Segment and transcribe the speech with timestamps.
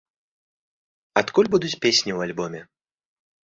[1.21, 2.61] Адкуль будуць песні ў альбоме?